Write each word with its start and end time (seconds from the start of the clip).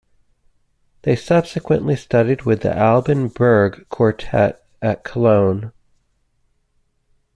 They 1.03 1.15
subsequently 1.15 1.95
studied 1.95 2.41
with 2.41 2.61
the 2.63 2.75
Alban 2.75 3.27
Berg 3.27 3.85
Quartet 3.89 4.59
at 4.81 5.03
Cologne. 5.03 5.73